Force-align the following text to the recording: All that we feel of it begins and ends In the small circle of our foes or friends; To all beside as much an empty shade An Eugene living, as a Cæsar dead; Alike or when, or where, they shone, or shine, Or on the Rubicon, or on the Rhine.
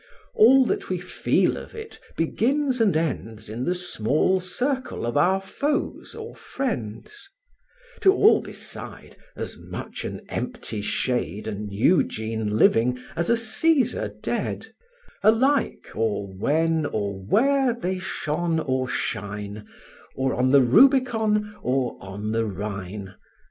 All 0.33 0.65
that 0.65 0.89
we 0.89 0.97
feel 0.99 1.57
of 1.57 1.75
it 1.75 1.99
begins 2.17 2.81
and 2.81 2.97
ends 2.97 3.49
In 3.49 3.65
the 3.65 3.75
small 3.75 4.39
circle 4.39 5.05
of 5.05 5.15
our 5.15 5.39
foes 5.39 6.15
or 6.15 6.35
friends; 6.35 7.29
To 7.99 8.11
all 8.11 8.41
beside 8.41 9.15
as 9.35 9.59
much 9.59 10.03
an 10.03 10.21
empty 10.27 10.81
shade 10.81 11.47
An 11.47 11.69
Eugene 11.69 12.57
living, 12.57 12.97
as 13.15 13.29
a 13.29 13.33
Cæsar 13.33 14.19
dead; 14.23 14.73
Alike 15.21 15.89
or 15.93 16.25
when, 16.33 16.87
or 16.87 17.23
where, 17.23 17.75
they 17.75 17.99
shone, 17.99 18.59
or 18.59 18.87
shine, 18.89 19.67
Or 20.15 20.33
on 20.33 20.49
the 20.49 20.61
Rubicon, 20.63 21.55
or 21.61 21.95
on 22.01 22.31
the 22.31 22.47
Rhine. 22.47 23.13